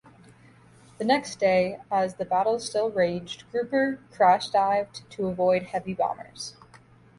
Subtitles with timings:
[0.97, 6.55] The next day, as the battle still raged, "Grouper" crash-dived to avoid heavy bombers.